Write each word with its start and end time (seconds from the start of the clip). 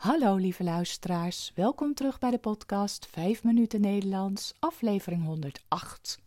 Hallo 0.00 0.36
lieve 0.36 0.64
luisteraars, 0.64 1.52
welkom 1.54 1.94
terug 1.94 2.18
bij 2.18 2.30
de 2.30 2.38
podcast 2.38 3.06
5 3.06 3.44
minuten 3.44 3.80
Nederlands, 3.80 4.54
aflevering 4.58 5.24
108. 5.24 6.18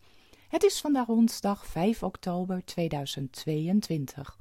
Het 0.48 0.64
is 0.64 0.82
vandaag 0.82 1.06
woensdag 1.06 1.66
5 1.66 2.04
oktober 2.04 2.66
2022. 2.66 4.38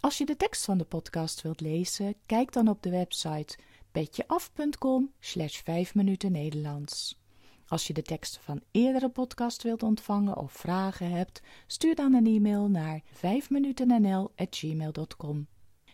Als 0.00 0.18
je 0.18 0.24
de 0.24 0.36
tekst 0.36 0.64
van 0.64 0.78
de 0.78 0.84
podcast 0.84 1.42
wilt 1.42 1.60
lezen, 1.60 2.14
kijk 2.26 2.52
dan 2.52 2.68
op 2.68 2.82
de 2.82 2.90
website 2.90 3.58
petjeaf.com 3.92 5.12
slash 5.20 5.62
5 5.62 5.94
minuten 5.94 6.32
Nederlands. 6.32 7.18
Als 7.66 7.86
je 7.86 7.92
de 7.92 8.02
teksten 8.02 8.42
van 8.42 8.60
eerdere 8.70 9.08
podcast 9.08 9.62
wilt 9.62 9.82
ontvangen 9.82 10.36
of 10.36 10.52
vragen 10.52 11.10
hebt, 11.10 11.42
stuur 11.66 11.94
dan 11.94 12.14
een 12.14 12.26
e-mail 12.26 12.68
naar 12.68 13.02
5minutennl.gmail.com. 13.14 15.46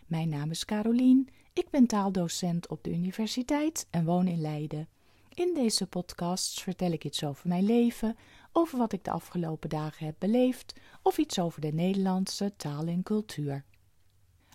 Mijn 0.06 0.28
naam 0.28 0.50
is 0.50 0.64
Carolien, 0.64 1.28
ik 1.58 1.70
ben 1.70 1.86
taaldocent 1.86 2.68
op 2.68 2.84
de 2.84 2.90
universiteit 2.90 3.86
en 3.90 4.04
woon 4.04 4.26
in 4.26 4.40
Leiden. 4.40 4.88
In 5.34 5.54
deze 5.54 5.86
podcasts 5.86 6.62
vertel 6.62 6.90
ik 6.90 7.04
iets 7.04 7.24
over 7.24 7.48
mijn 7.48 7.64
leven, 7.64 8.16
over 8.52 8.78
wat 8.78 8.92
ik 8.92 9.04
de 9.04 9.10
afgelopen 9.10 9.68
dagen 9.68 10.06
heb 10.06 10.14
beleefd 10.18 10.74
of 11.02 11.18
iets 11.18 11.38
over 11.38 11.60
de 11.60 11.72
Nederlandse 11.72 12.52
taal 12.56 12.86
en 12.86 13.02
cultuur. 13.02 13.64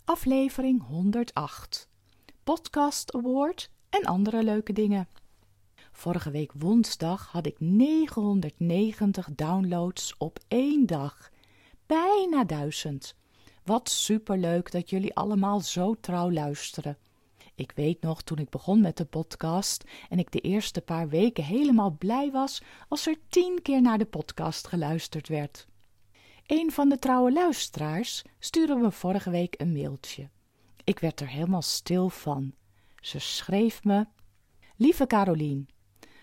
Aflevering 0.05 0.87
108 0.87 1.89
Podcast 2.43 3.13
Award 3.13 3.69
en 3.89 4.05
andere 4.05 4.43
leuke 4.43 4.73
dingen. 4.73 5.07
Vorige 5.91 6.31
week 6.31 6.51
woensdag 6.57 7.27
had 7.27 7.45
ik 7.45 7.59
990 7.59 9.29
downloads 9.35 10.15
op 10.17 10.39
één 10.47 10.85
dag. 10.85 11.29
Bijna 11.85 12.43
duizend. 12.43 13.15
Wat 13.63 13.89
superleuk 13.89 14.71
dat 14.71 14.89
jullie 14.89 15.15
allemaal 15.15 15.59
zo 15.59 15.95
trouw 15.99 16.31
luisteren. 16.31 16.97
Ik 17.55 17.71
weet 17.75 18.01
nog 18.01 18.21
toen 18.21 18.37
ik 18.37 18.49
begon 18.49 18.81
met 18.81 18.97
de 18.97 19.05
podcast 19.05 19.83
en 20.09 20.19
ik 20.19 20.31
de 20.31 20.39
eerste 20.39 20.81
paar 20.81 21.09
weken 21.09 21.43
helemaal 21.43 21.91
blij 21.91 22.31
was 22.31 22.61
als 22.87 23.07
er 23.07 23.15
tien 23.29 23.59
keer 23.61 23.81
naar 23.81 23.97
de 23.97 24.05
podcast 24.05 24.67
geluisterd 24.67 25.27
werd. 25.27 25.67
Een 26.45 26.71
van 26.71 26.89
de 26.89 26.99
trouwe 26.99 27.31
luisteraars 27.31 28.23
stuurde 28.39 28.75
me 28.75 28.91
vorige 28.91 29.29
week 29.29 29.55
een 29.57 29.71
mailtje. 29.71 30.29
Ik 30.83 30.99
werd 30.99 31.19
er 31.19 31.27
helemaal 31.27 31.61
stil 31.61 32.09
van. 32.09 32.53
Ze 33.01 33.19
schreef 33.19 33.83
me: 33.83 34.05
Lieve 34.75 35.07
Carolien, 35.07 35.69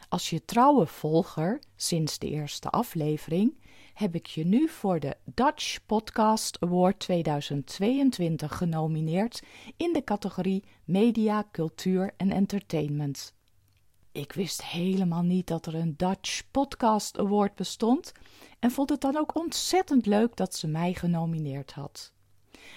als 0.08 0.30
je 0.30 0.44
trouwe 0.44 0.86
volger 0.86 1.60
sinds 1.76 2.18
de 2.18 2.28
eerste 2.28 2.68
aflevering 2.68 3.56
heb 3.98 4.14
ik 4.14 4.26
je 4.26 4.44
nu 4.44 4.68
voor 4.68 5.00
de 5.00 5.16
Dutch 5.24 5.78
Podcast 5.86 6.56
Award 6.60 6.98
2022 6.98 8.56
genomineerd 8.56 9.42
in 9.76 9.92
de 9.92 10.04
categorie 10.04 10.64
Media, 10.84 11.48
Cultuur 11.52 12.14
en 12.16 12.30
Entertainment. 12.30 13.34
Ik 14.12 14.32
wist 14.32 14.64
helemaal 14.64 15.22
niet 15.22 15.46
dat 15.46 15.66
er 15.66 15.74
een 15.74 15.94
Dutch 15.96 16.50
Podcast 16.50 17.18
Award 17.18 17.54
bestond 17.54 18.12
en 18.58 18.70
vond 18.70 18.90
het 18.90 19.00
dan 19.00 19.16
ook 19.16 19.36
ontzettend 19.36 20.06
leuk 20.06 20.36
dat 20.36 20.54
ze 20.54 20.66
mij 20.66 20.94
genomineerd 20.94 21.72
had. 21.72 22.12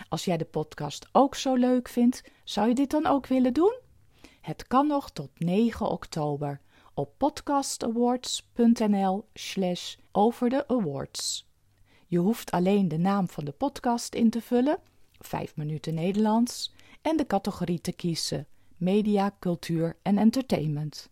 Als 0.09 0.25
jij 0.25 0.37
de 0.37 0.45
podcast 0.45 1.09
ook 1.11 1.35
zo 1.35 1.55
leuk 1.55 1.87
vindt, 1.87 2.23
zou 2.43 2.67
je 2.67 2.75
dit 2.75 2.89
dan 2.89 3.05
ook 3.05 3.27
willen 3.27 3.53
doen? 3.53 3.79
Het 4.41 4.67
kan 4.67 4.87
nog 4.87 5.11
tot 5.11 5.39
9 5.39 5.89
oktober 5.89 6.61
op 7.01 7.13
podcastawards.nl 7.17 9.25
slash 9.33 9.95
over 10.11 10.49
de 10.49 10.67
awards. 10.67 11.49
Je 12.07 12.17
hoeft 12.17 12.51
alleen 12.51 12.87
de 12.87 12.97
naam 12.97 13.27
van 13.27 13.45
de 13.45 13.51
podcast 13.51 14.15
in 14.15 14.29
te 14.29 14.41
vullen, 14.41 14.79
5 15.19 15.55
minuten 15.55 15.93
Nederlands, 15.93 16.73
en 17.01 17.17
de 17.17 17.27
categorie 17.27 17.81
te 17.81 17.91
kiezen, 17.91 18.47
media, 18.77 19.35
cultuur 19.39 19.97
en 20.01 20.17
entertainment. 20.17 21.09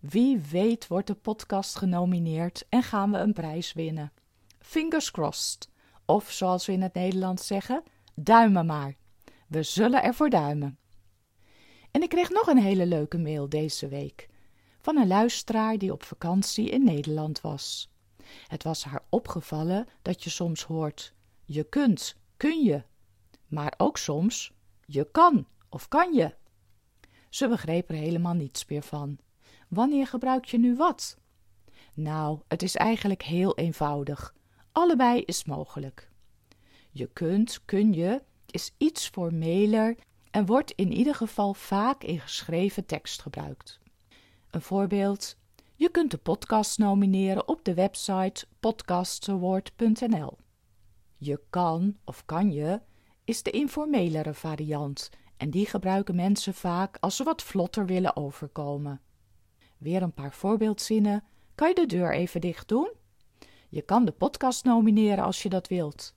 Wie 0.00 0.38
weet 0.38 0.86
wordt 0.86 1.06
de 1.06 1.14
podcast 1.14 1.76
genomineerd 1.76 2.66
en 2.68 2.82
gaan 2.82 3.10
we 3.10 3.18
een 3.18 3.32
prijs 3.32 3.72
winnen. 3.72 4.12
Fingers 4.58 5.10
crossed. 5.10 5.68
Of 6.04 6.30
zoals 6.30 6.66
we 6.66 6.72
in 6.72 6.82
het 6.82 6.94
Nederlands 6.94 7.46
zeggen, 7.46 7.82
duimen 8.14 8.66
maar. 8.66 8.96
We 9.48 9.62
zullen 9.62 10.02
ervoor 10.02 10.30
duimen. 10.30 10.78
En 11.90 12.02
ik 12.02 12.08
kreeg 12.08 12.30
nog 12.30 12.46
een 12.46 12.58
hele 12.58 12.86
leuke 12.86 13.18
mail 13.18 13.48
deze 13.48 13.88
week 13.88 14.28
van 14.88 14.96
een 14.96 15.06
luisteraar 15.06 15.78
die 15.78 15.92
op 15.92 16.02
vakantie 16.02 16.70
in 16.70 16.84
Nederland 16.84 17.40
was. 17.40 17.90
Het 18.46 18.62
was 18.62 18.84
haar 18.84 19.02
opgevallen 19.08 19.86
dat 20.02 20.24
je 20.24 20.30
soms 20.30 20.62
hoort: 20.62 21.14
je 21.44 21.64
kunt, 21.64 22.16
kun 22.36 22.64
je, 22.64 22.82
maar 23.46 23.74
ook 23.76 23.98
soms 23.98 24.52
je 24.86 25.10
kan 25.10 25.46
of 25.68 25.88
kan 25.88 26.12
je. 26.12 26.34
Ze 27.28 27.48
begreep 27.48 27.88
er 27.88 27.94
helemaal 27.94 28.34
niets 28.34 28.66
meer 28.66 28.82
van. 28.82 29.18
Wanneer 29.68 30.06
gebruik 30.06 30.44
je 30.44 30.58
nu 30.58 30.76
wat? 30.76 31.18
Nou, 31.94 32.40
het 32.46 32.62
is 32.62 32.76
eigenlijk 32.76 33.22
heel 33.22 33.56
eenvoudig. 33.56 34.34
Allebei 34.72 35.22
is 35.22 35.44
mogelijk. 35.44 36.10
Je 36.90 37.06
kunt, 37.06 37.64
kun 37.64 37.92
je, 37.92 38.22
is 38.46 38.72
iets 38.76 39.08
formeler 39.08 39.96
en 40.30 40.46
wordt 40.46 40.70
in 40.70 40.92
ieder 40.92 41.14
geval 41.14 41.54
vaak 41.54 42.02
in 42.02 42.20
geschreven 42.20 42.86
tekst 42.86 43.22
gebruikt. 43.22 43.80
Voorbeeld: 44.62 45.36
je 45.74 45.90
kunt 45.90 46.10
de 46.10 46.18
podcast 46.18 46.78
nomineren 46.78 47.48
op 47.48 47.64
de 47.64 47.74
website 47.74 48.46
podcastaward.nl. 48.60 50.38
Je 51.16 51.40
kan 51.50 51.96
of 52.04 52.24
kan 52.24 52.52
je 52.52 52.80
is 53.24 53.42
de 53.42 53.50
informelere 53.50 54.34
variant 54.34 55.10
en 55.36 55.50
die 55.50 55.66
gebruiken 55.66 56.14
mensen 56.14 56.54
vaak 56.54 56.96
als 57.00 57.16
ze 57.16 57.24
wat 57.24 57.42
vlotter 57.42 57.86
willen 57.86 58.16
overkomen. 58.16 59.00
Weer 59.76 60.02
een 60.02 60.12
paar 60.12 60.32
voorbeeldzinnen. 60.32 61.24
Kan 61.54 61.68
je 61.68 61.74
de 61.74 61.86
deur 61.86 62.12
even 62.12 62.40
dicht 62.40 62.68
doen? 62.68 62.90
Je 63.68 63.82
kan 63.82 64.04
de 64.04 64.12
podcast 64.12 64.64
nomineren 64.64 65.24
als 65.24 65.42
je 65.42 65.48
dat 65.48 65.68
wilt. 65.68 66.14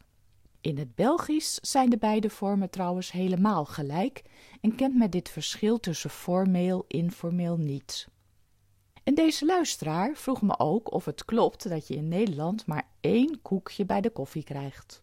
In 0.61 0.77
het 0.77 0.95
Belgisch 0.95 1.55
zijn 1.55 1.89
de 1.89 1.97
beide 1.97 2.29
vormen 2.29 2.69
trouwens 2.69 3.11
helemaal 3.11 3.65
gelijk 3.65 4.23
en 4.61 4.75
kent 4.75 4.95
men 4.95 5.09
dit 5.09 5.29
verschil 5.29 5.79
tussen 5.79 6.09
formeel 6.09 6.85
informeel 6.87 7.57
niet. 7.57 8.07
En 9.03 9.15
deze 9.15 9.45
luisteraar 9.45 10.15
vroeg 10.15 10.41
me 10.41 10.59
ook 10.59 10.91
of 10.91 11.05
het 11.05 11.25
klopt 11.25 11.69
dat 11.69 11.87
je 11.87 11.95
in 11.95 12.07
Nederland 12.07 12.65
maar 12.65 12.89
één 12.99 13.41
koekje 13.41 13.85
bij 13.85 14.01
de 14.01 14.09
koffie 14.09 14.43
krijgt. 14.43 15.01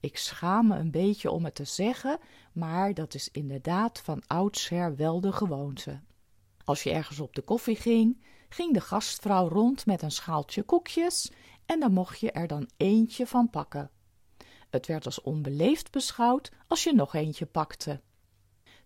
Ik 0.00 0.16
schaam 0.16 0.66
me 0.66 0.76
een 0.76 0.90
beetje 0.90 1.30
om 1.30 1.44
het 1.44 1.54
te 1.54 1.64
zeggen, 1.64 2.18
maar 2.52 2.94
dat 2.94 3.14
is 3.14 3.28
inderdaad 3.30 4.00
van 4.00 4.22
oudsher 4.26 4.96
wel 4.96 5.20
de 5.20 5.32
gewoonte. 5.32 6.00
Als 6.64 6.82
je 6.82 6.90
ergens 6.90 7.20
op 7.20 7.34
de 7.34 7.42
koffie 7.42 7.76
ging, 7.76 8.22
ging 8.48 8.74
de 8.74 8.80
gastvrouw 8.80 9.48
rond 9.48 9.86
met 9.86 10.02
een 10.02 10.10
schaaltje 10.10 10.62
koekjes 10.62 11.32
en 11.66 11.80
dan 11.80 11.92
mocht 11.92 12.20
je 12.20 12.32
er 12.32 12.46
dan 12.46 12.68
eentje 12.76 13.26
van 13.26 13.50
pakken. 13.50 13.90
Het 14.70 14.86
werd 14.86 15.04
als 15.04 15.20
onbeleefd 15.20 15.90
beschouwd 15.90 16.50
als 16.66 16.84
je 16.84 16.94
nog 16.94 17.14
eentje 17.14 17.46
pakte. 17.46 18.00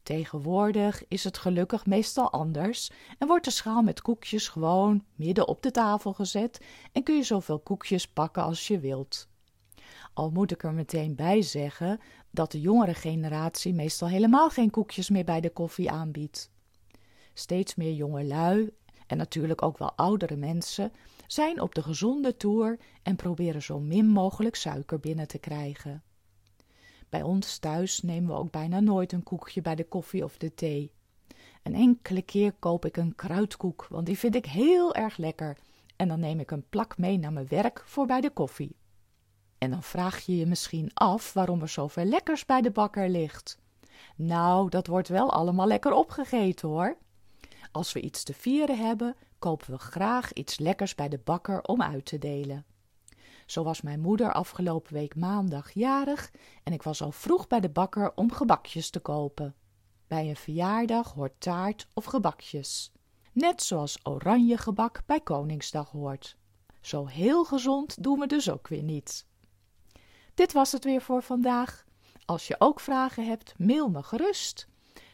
Tegenwoordig 0.03 1.03
is 1.09 1.25
het 1.25 1.39
gelukkig 1.39 1.87
meestal 1.87 2.33
anders 2.33 2.91
en 3.19 3.27
wordt 3.27 3.45
de 3.45 3.51
schaal 3.51 3.83
met 3.83 4.03
koekjes 4.03 4.49
gewoon 4.49 5.05
midden 5.15 5.49
op 5.49 5.63
de 5.63 5.71
tafel 5.71 6.13
gezet 6.13 6.61
en 6.93 7.03
kun 7.03 7.17
je 7.17 7.23
zoveel 7.23 7.59
koekjes 7.59 8.09
pakken 8.09 8.43
als 8.43 8.67
je 8.67 8.79
wilt. 8.79 9.29
Al 10.15 10.31
moet 10.31 10.51
ik 10.51 10.63
er 10.63 10.73
meteen 10.73 11.15
bij 11.15 11.43
zeggen 11.43 12.01
dat 12.31 12.53
de 12.53 12.61
jongere 12.61 12.95
generatie 12.95 13.75
meestal 13.75 14.09
helemaal 14.09 14.51
geen 14.51 14.71
koekjes 14.71 15.09
meer 15.09 15.25
bij 15.25 15.41
de 15.41 15.51
koffie 15.51 15.91
aanbiedt. 15.91 16.51
Steeds 17.35 17.75
meer 17.75 17.93
jonge 17.93 18.25
lui 18.25 18.71
en 19.07 19.17
natuurlijk 19.17 19.63
ook 19.63 19.79
wel 19.79 19.93
oudere 19.93 20.37
mensen 20.37 20.93
zijn 21.27 21.61
op 21.61 21.75
de 21.75 21.83
gezonde 21.83 22.37
toer 22.37 22.79
en 23.03 23.17
proberen 23.17 23.63
zo 23.63 23.81
min 23.81 24.07
mogelijk 24.07 24.55
suiker 24.55 25.01
binnen 25.01 25.29
te 25.29 25.39
krijgen. 25.39 26.03
Bij 27.11 27.23
ons 27.23 27.59
thuis 27.59 28.03
nemen 28.03 28.31
we 28.31 28.37
ook 28.37 28.51
bijna 28.51 28.81
nooit 28.81 29.13
een 29.13 29.23
koekje 29.23 29.61
bij 29.61 29.75
de 29.75 29.85
koffie 29.85 30.25
of 30.25 30.37
de 30.37 30.55
thee. 30.55 30.93
Een 31.63 31.75
enkele 31.75 32.23
keer 32.23 32.53
koop 32.59 32.85
ik 32.85 32.97
een 32.97 33.15
kruidkoek, 33.15 33.87
want 33.89 34.07
die 34.07 34.19
vind 34.19 34.35
ik 34.35 34.47
heel 34.47 34.95
erg 34.95 35.17
lekker. 35.17 35.59
En 35.97 36.09
dan 36.09 36.21
neem 36.21 36.41
ik 36.41 36.51
een 36.51 36.69
plak 36.69 36.99
mee 36.99 37.19
naar 37.19 37.33
mijn 37.33 37.49
werk 37.49 37.83
voor 37.85 38.07
bij 38.07 38.21
de 38.21 38.31
koffie. 38.31 38.77
En 39.59 39.71
dan 39.71 39.83
vraag 39.83 40.21
je 40.21 40.37
je 40.37 40.47
misschien 40.47 40.91
af 40.95 41.33
waarom 41.33 41.61
er 41.61 41.69
zoveel 41.69 42.05
lekkers 42.05 42.47
bij 42.47 42.61
de 42.61 42.71
bakker 42.71 43.09
ligt. 43.09 43.59
Nou, 44.17 44.69
dat 44.69 44.87
wordt 44.87 45.09
wel 45.09 45.33
allemaal 45.33 45.67
lekker 45.67 45.93
opgegeten 45.93 46.69
hoor. 46.69 46.97
Als 47.73 47.93
we 47.93 48.01
iets 48.01 48.23
te 48.23 48.35
vieren 48.35 48.79
hebben, 48.79 49.17
kopen 49.39 49.71
we 49.71 49.79
graag 49.79 50.33
iets 50.33 50.59
lekkers 50.59 50.95
bij 50.95 51.09
de 51.09 51.19
bakker 51.25 51.63
om 51.63 51.83
uit 51.83 52.05
te 52.05 52.19
delen. 52.19 52.65
Zo 53.51 53.63
was 53.63 53.81
mijn 53.81 54.01
moeder 54.01 54.33
afgelopen 54.33 54.93
week 54.93 55.17
maandag 55.17 55.73
jarig 55.73 56.31
en 56.63 56.73
ik 56.73 56.83
was 56.83 57.03
al 57.03 57.13
vroeg 57.13 57.47
bij 57.47 57.61
de 57.61 57.69
bakker 57.69 58.13
om 58.15 58.33
gebakjes 58.33 58.91
te 58.91 59.01
kopen. 59.01 59.55
Bij 60.07 60.29
een 60.29 60.37
verjaardag 60.37 61.13
hoort 61.13 61.41
taart 61.41 61.87
of 61.95 62.05
gebakjes. 62.05 62.93
Net 63.33 63.63
zoals 63.63 63.99
oranje 64.03 64.57
gebak 64.57 65.03
bij 65.07 65.21
Koningsdag 65.21 65.91
hoort. 65.91 66.37
Zo 66.81 67.07
heel 67.07 67.45
gezond 67.45 68.03
doen 68.03 68.19
we 68.19 68.27
dus 68.27 68.51
ook 68.51 68.69
weer 68.69 68.83
niet. 68.83 69.27
Dit 70.35 70.53
was 70.53 70.73
het 70.73 70.85
weer 70.85 71.03
voor 71.03 71.23
vandaag. 71.23 71.85
Als 72.25 72.47
je 72.47 72.57
ook 72.59 72.81
vragen 72.81 73.27
hebt, 73.27 73.59
mail 73.59 73.89
me 73.89 74.03
gerust. 74.03 74.69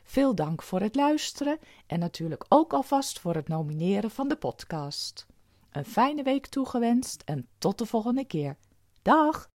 Veel 0.04 0.34
dank 0.34 0.62
voor 0.62 0.80
het 0.80 0.94
luisteren 0.94 1.58
en 1.86 1.98
natuurlijk 1.98 2.44
ook 2.48 2.72
alvast 2.72 3.18
voor 3.18 3.34
het 3.34 3.48
nomineren 3.48 4.10
van 4.10 4.28
de 4.28 4.36
podcast. 4.36 5.26
Een 5.76 5.84
fijne 5.84 6.22
week 6.22 6.46
toegewenst 6.46 7.22
en 7.24 7.48
tot 7.58 7.78
de 7.78 7.86
volgende 7.86 8.24
keer. 8.24 8.56
Dag! 9.02 9.50